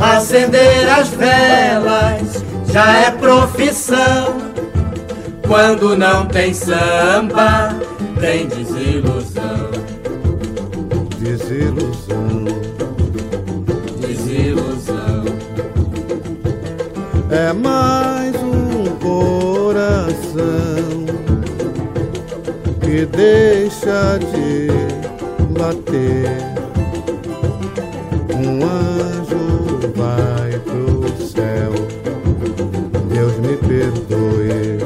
[0.00, 2.42] Acender as velas
[2.72, 4.38] já é profissão.
[5.46, 7.74] Quando não tem samba,
[8.18, 8.63] tem desilusão.
[17.54, 20.34] Mais um coração
[22.80, 24.68] que deixa de
[25.58, 26.54] bater.
[28.34, 31.72] Um anjo vai pro céu.
[33.12, 34.78] Deus me perdoe,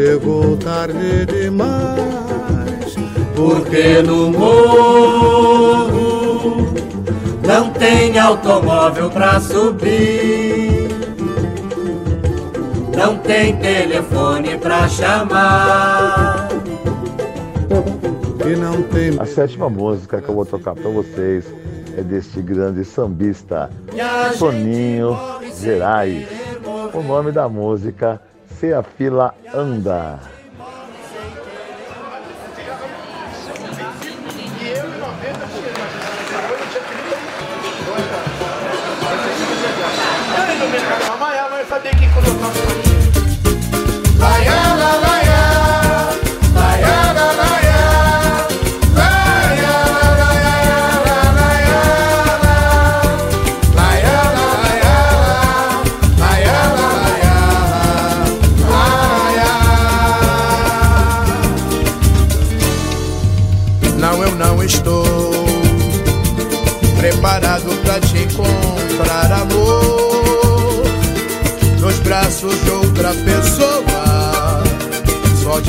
[0.00, 2.94] chegou tarde demais,
[3.36, 5.92] porque no morro
[7.46, 10.88] não tem automóvel pra subir,
[12.96, 16.48] não tem telefone pra chamar.
[18.46, 19.20] E não tem.
[19.20, 21.44] A sétima música que eu vou tocar pra vocês
[21.94, 23.68] é deste grande sambista,
[24.38, 25.14] Soninho
[25.60, 26.26] Gerais.
[26.94, 28.30] O nome da música é
[28.60, 30.39] você a fila anda.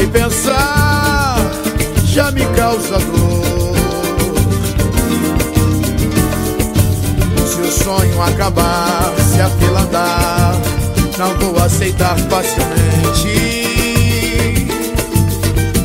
[0.01, 1.37] que pensar
[2.05, 3.75] já me causa dor.
[7.45, 10.55] Se o sonho acabar, se afilandar,
[11.19, 13.77] não vou aceitar facilmente.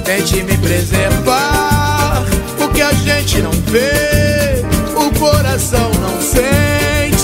[0.04, 2.24] Tente me preservar,
[2.64, 4.64] o que a gente não vê,
[4.94, 7.15] o coração não sente.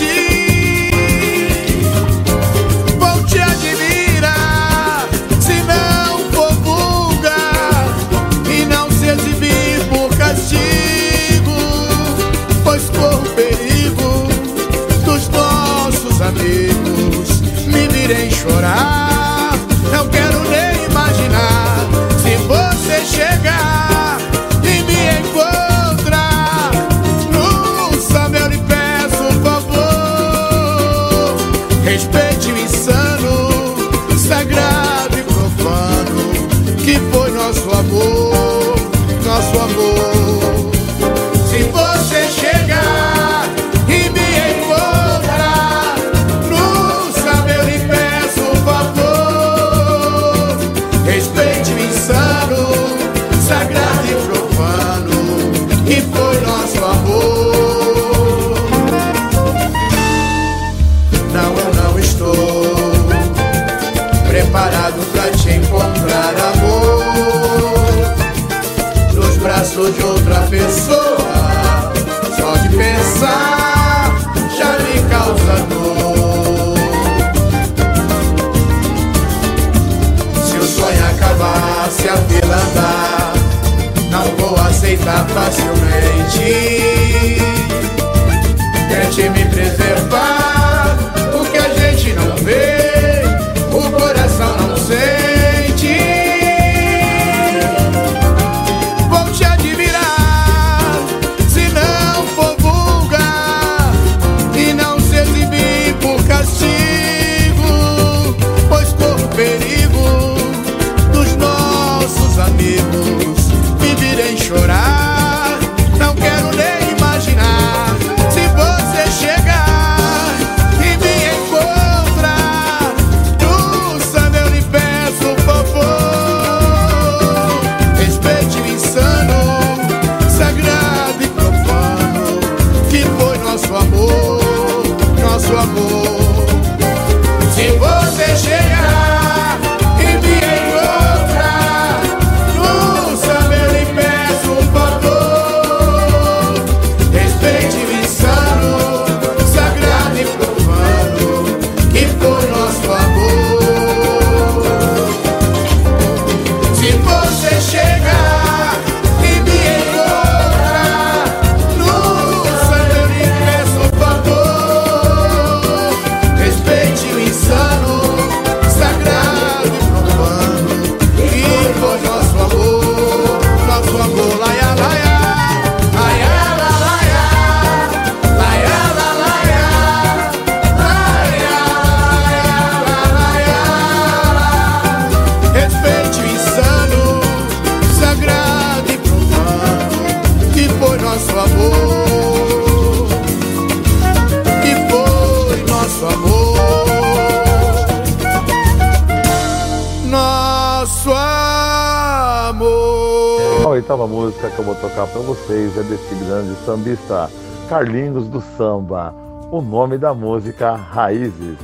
[209.93, 211.59] Nome da música Raízes.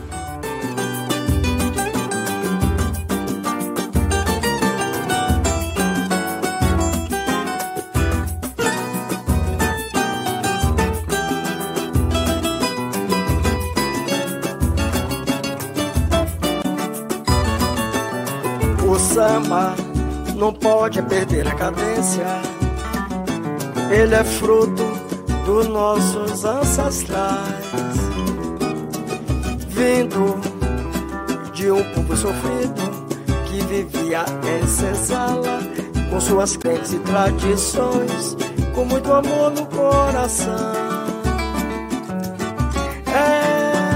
[18.86, 19.74] O samba
[20.36, 22.26] não pode perder a cadência.
[23.90, 24.84] Ele é fruto
[25.46, 28.07] dos nossos ancestrais,
[29.78, 30.40] vindo
[31.52, 32.82] de um povo sofrido
[33.46, 35.60] que vivia em senzala
[36.10, 38.36] com suas crenças e tradições,
[38.74, 40.72] com muito amor no coração.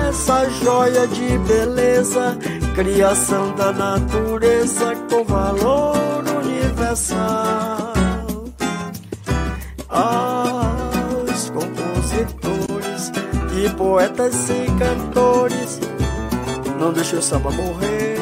[0.08, 2.38] Essa joia de beleza,
[2.76, 7.91] criação da natureza com valor universal.
[13.82, 15.80] Poetas e cantores,
[16.78, 18.16] não deixe o samba morrer.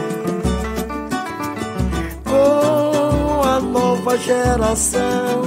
[2.24, 5.42] Com a nova geração,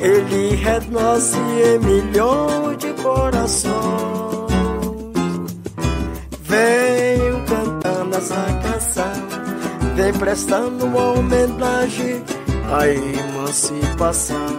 [0.00, 3.72] ele renasce em milhões de corações.
[6.42, 12.24] Venho cantando essa canção, vem prestando uma homenagem
[12.68, 14.58] à emancipação.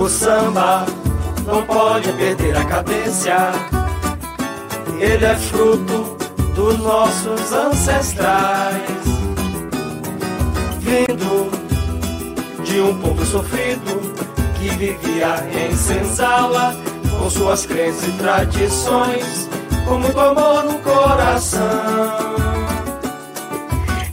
[0.00, 0.86] O samba
[1.46, 3.36] não pode perder a cadência,
[4.98, 6.16] ele é fruto
[6.54, 8.82] dos nossos ancestrais,
[10.80, 11.50] vindo
[12.64, 14.00] de um povo sofrido
[14.54, 16.74] que vivia em senzala
[17.18, 19.48] com suas crenças e tradições,
[19.86, 21.62] com muito amor no coração.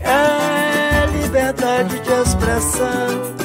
[0.02, 3.36] É liberdade de expressão,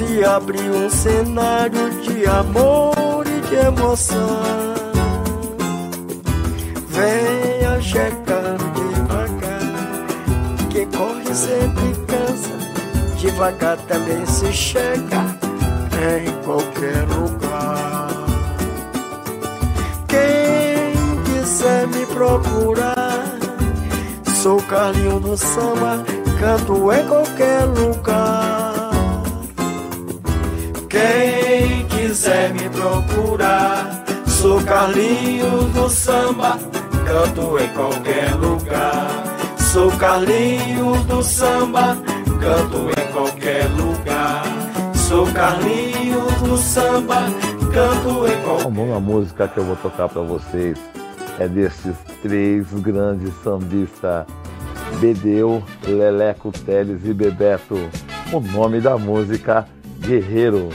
[0.00, 4.40] se abre um cenário de amor e de emoção.
[6.88, 10.06] Venha chegando devagar,
[10.70, 12.50] quem corre sempre cansa,
[13.18, 15.20] devagar também se chega
[16.16, 18.08] em qualquer lugar.
[20.08, 23.36] Quem quiser me procurar,
[24.42, 26.02] sou Carlinho do Samba,
[26.38, 28.59] canto em qualquer lugar.
[32.52, 36.58] Me procurar, sou Carlinho do Samba,
[37.06, 39.30] canto em qualquer lugar.
[39.72, 41.96] Sou Carlinho do Samba,
[42.40, 44.42] canto em qualquer lugar.
[44.94, 47.22] Sou Carlinho do Samba,
[47.72, 50.76] canto em qualquer Bom, a música que eu vou tocar para vocês
[51.38, 54.26] é desses três grandes sambistas,
[55.00, 57.76] Bedeu, Leleco Teles e Bebeto.
[58.32, 59.66] O nome da música,
[60.00, 60.68] Guerreiro.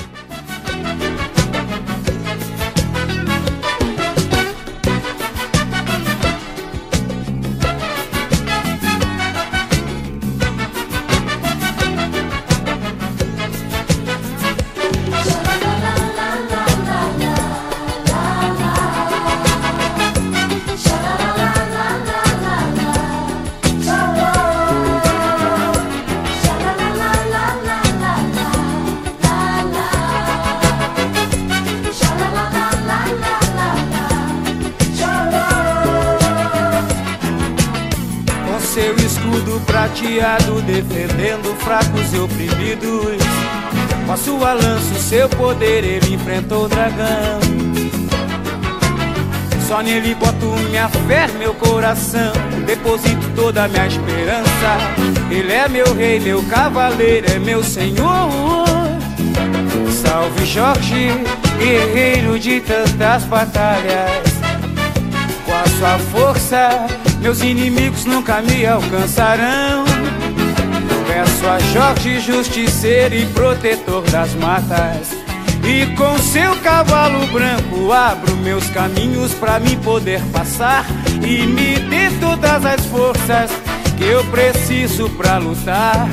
[45.38, 47.40] Poder, ele enfrentou o dragão.
[49.68, 52.34] Só nele boto minha fé, meu coração.
[52.68, 54.78] Deposito toda a minha esperança.
[55.32, 58.66] Ele é meu rei, meu cavaleiro, é meu senhor.
[59.90, 61.10] Salve Jorge,
[61.58, 64.36] guerreiro de tantas batalhas.
[65.46, 66.86] Com a sua força,
[67.22, 69.84] meus inimigos nunca me alcançarão.
[71.08, 75.15] Peço a Jorge, justiceiro e protetor das matas.
[75.68, 80.86] E com seu cavalo branco abro meus caminhos pra mim poder passar.
[81.24, 83.52] E me dê todas as forças
[83.98, 86.08] que eu preciso pra lutar.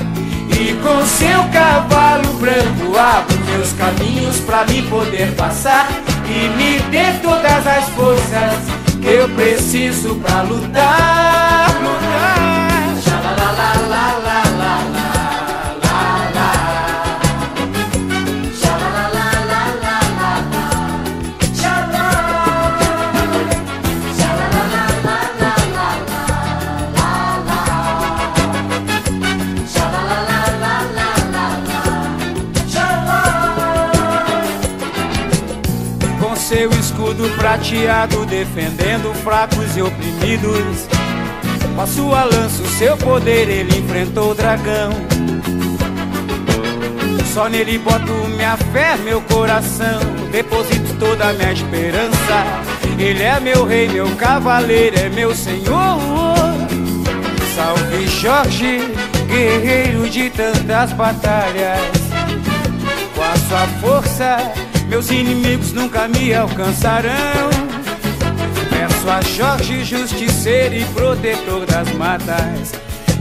[0.59, 5.87] E com seu cavalo branco abro meus caminhos pra mim poder passar.
[6.27, 8.55] E me dê todas as forças
[9.03, 11.69] que eu preciso pra lutar.
[11.83, 12.52] lutar.
[37.53, 40.89] Prateado defendendo fracos e oprimidos.
[41.75, 44.91] Com a sua lança, o seu poder, ele enfrentou o dragão.
[47.35, 50.01] Só nele boto minha fé, meu coração.
[50.31, 52.47] Deposito toda a minha esperança.
[52.99, 55.99] Ele é meu rei, meu cavaleiro, é meu senhor.
[57.55, 58.81] Salve Jorge,
[59.27, 61.81] guerreiro de tantas batalhas.
[63.15, 64.53] Com a sua força,
[64.93, 67.49] meus inimigos nunca me alcançarão.
[68.69, 72.73] Peço a Jorge, justiceiro e protetor das matas.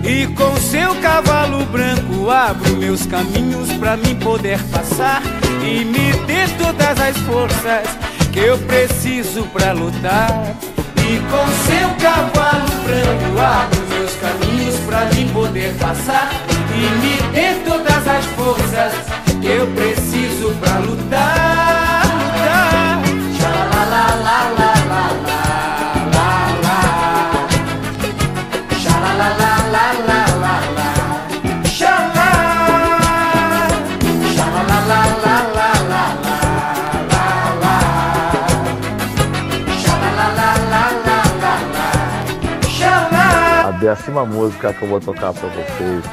[0.03, 5.21] E com seu cavalo branco abro meus caminhos pra mim poder passar
[5.63, 7.87] e me dê todas as forças
[8.33, 10.53] que eu preciso pra lutar.
[10.97, 16.31] E com seu cavalo branco abro meus caminhos pra mim poder passar
[16.75, 22.05] e me dê todas as forças que eu preciso pra lutar.
[22.45, 23.01] lutar.
[23.39, 24.71] Xalalalala.
[43.79, 46.05] décima música que eu vou tocar para vocês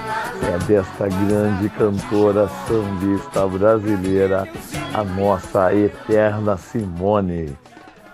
[0.49, 4.49] é desta grande cantora sambista brasileira,
[4.95, 7.55] a nossa eterna Simone.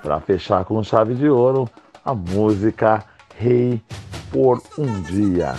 [0.03, 1.68] Para fechar com chave de ouro,
[2.05, 3.05] a música
[3.39, 3.80] Rei
[4.32, 5.55] por um Dia.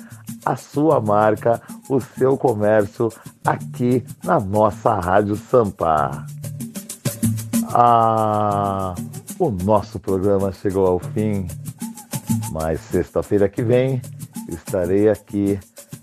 [0.45, 3.11] a sua marca, o seu comércio
[3.47, 6.27] aqui na nossa Rádio Sampa.
[7.73, 8.95] Ah,
[9.39, 11.47] o nosso programa chegou ao fim,
[12.53, 14.01] mas sexta-feira que vem
[14.49, 15.59] estarei aqui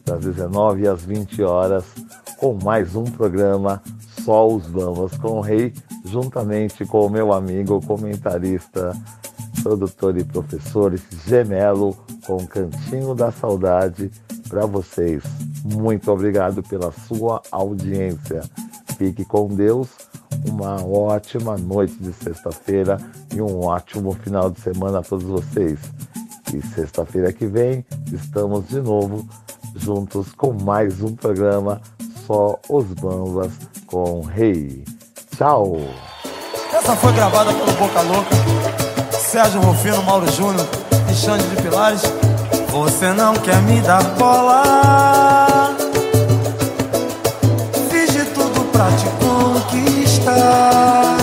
[0.05, 1.83] das 19 às 20 horas
[2.37, 3.81] com mais um programa
[4.23, 5.73] Só os Vamos com o Rei,
[6.03, 8.91] juntamente com o meu amigo comentarista,
[9.63, 10.93] produtor e professor
[11.25, 14.11] Gemelo com Cantinho da Saudade
[14.47, 15.23] para vocês.
[15.63, 18.41] Muito obrigado pela sua audiência.
[18.97, 19.89] Fique com Deus.
[20.47, 22.97] Uma ótima noite de sexta-feira
[23.33, 25.79] e um ótimo final de semana a todos vocês.
[26.55, 29.27] E sexta-feira que vem estamos de novo
[29.75, 31.81] juntos com mais um programa
[32.25, 33.51] Só os Bambas
[33.87, 34.85] com Rei.
[35.35, 35.81] Tchau!
[36.73, 38.29] Essa foi gravada pelo Boca Louca,
[39.11, 40.65] Sérgio Rufino, Mauro Júnior
[41.11, 42.03] e Xande de Pilares.
[42.69, 45.75] Você não quer me dar bola.
[47.89, 51.17] Fiz de tudo pra te conquistar.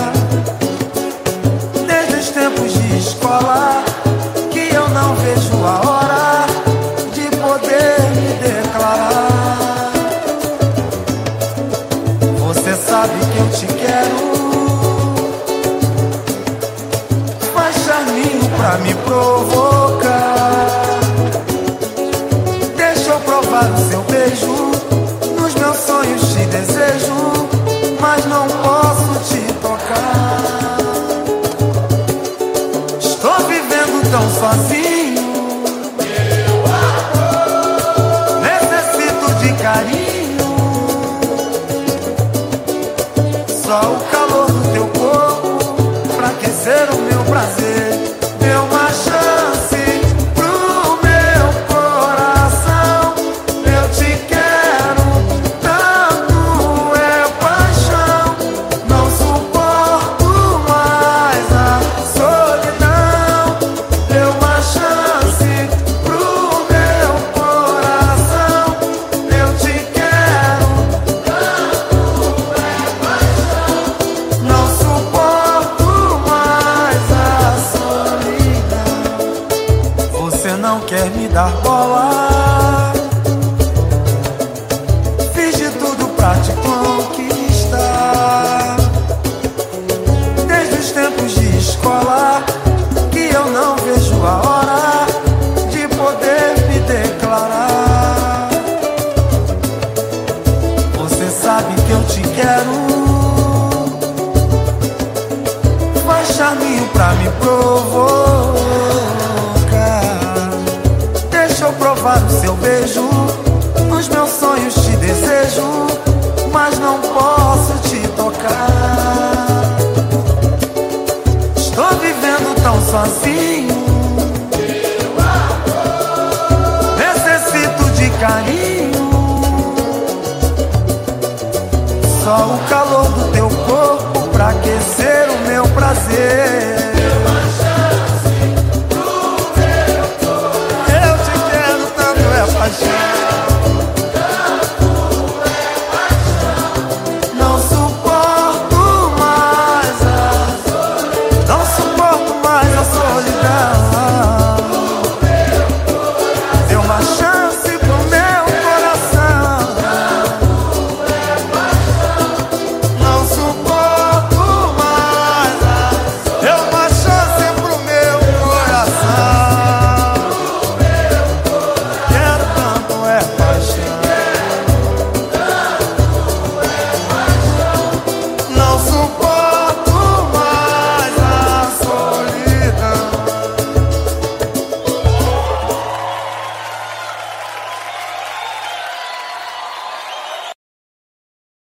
[1.87, 3.82] Desde os tempos de escola,
[5.53, 6.45] não vejo a hora
[7.13, 9.91] de poder me declarar.
[12.39, 14.33] Você sabe que eu te quero.
[17.53, 20.19] Faz charminho pra me provocar.
[22.75, 24.71] Deixa eu provar o seu beijo.
[25.39, 27.13] Nos meus sonhos te desejo,
[27.99, 28.47] mas não